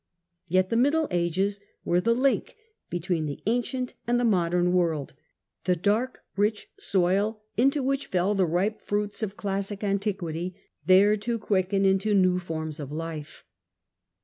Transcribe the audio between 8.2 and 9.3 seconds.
the ripe fruits